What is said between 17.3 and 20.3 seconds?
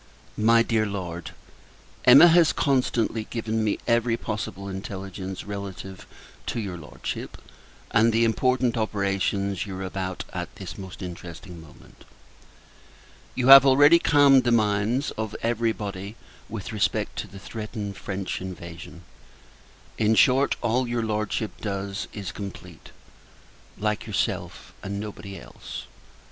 threatened French invasion. In